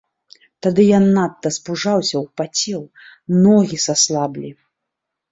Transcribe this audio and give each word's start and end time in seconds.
Тады 0.65 0.83
я 0.85 0.99
надта 1.15 1.49
спужаўся, 1.57 2.15
упацеў, 2.25 2.81
ногі 3.43 3.77
саслаблі. 3.85 4.49